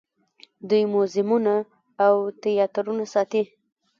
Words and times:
دوی 0.69 0.83
موزیمونه 0.93 1.55
او 2.05 2.13
تیاترونه 2.41 3.05
ساتي. 3.13 3.43